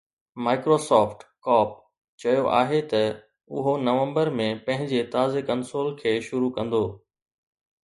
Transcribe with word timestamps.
Microsoft 0.45 1.19
Corp 1.47 1.71
چيو 2.21 2.43
آهي 2.61 2.81
ته 2.93 3.03
اهو 3.57 3.73
نومبر 3.87 4.25
۾ 4.41 4.49
پنهنجي 4.65 4.99
تازي 5.17 5.47
ڪنسول 5.53 5.95
کي 6.03 6.17
شروع 6.31 6.51
ڪندو 6.59 6.85